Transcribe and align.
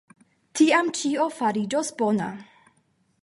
Tiam 0.59 0.89
ĉio 0.99 1.27
fariĝos 1.41 1.93
bona. 2.01 2.31